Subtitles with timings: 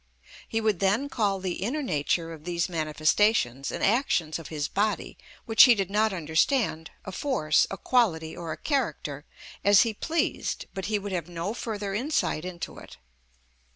[0.47, 5.15] He would then call the inner nature of these manifestations and actions of his body
[5.45, 9.25] which he did not understand a force, a quality, or a character,
[9.63, 12.97] as he pleased, but he would have no further insight into it.